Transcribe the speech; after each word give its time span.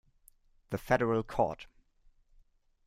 The 0.71 0.79
federal 0.79 1.21
court. 1.21 1.67